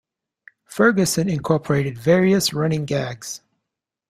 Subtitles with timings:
[0.65, 3.41] Ferguson incorporated various running gags.